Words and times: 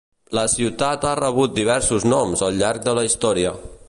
La 0.37 0.43
ciutat 0.53 1.05
ha 1.09 1.11
rebut 1.19 1.53
diversos 1.59 2.07
noms 2.15 2.43
al 2.47 2.57
llarg 2.63 2.89
de 2.89 2.97
la 3.01 3.05
història. 3.11 3.53